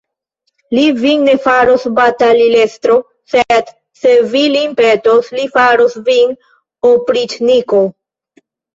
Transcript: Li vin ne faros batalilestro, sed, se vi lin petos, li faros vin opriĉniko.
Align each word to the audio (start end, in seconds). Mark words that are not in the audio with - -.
Li 0.77 0.85
vin 1.01 1.25
ne 1.27 1.35
faros 1.43 1.85
batalilestro, 1.99 2.97
sed, 3.35 3.71
se 4.03 4.17
vi 4.33 4.43
lin 4.57 4.75
petos, 4.83 5.33
li 5.39 5.47
faros 5.57 6.03
vin 6.11 6.37
opriĉniko. 6.95 7.89